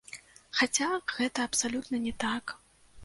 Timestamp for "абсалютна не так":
1.49-2.57